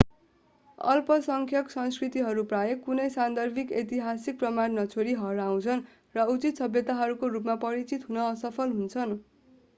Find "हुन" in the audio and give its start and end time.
8.11-8.21